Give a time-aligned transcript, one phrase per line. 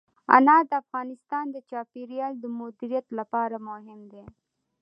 [0.35, 4.23] انار د افغانستان د چاپیریال د مدیریت لپاره مهم دي.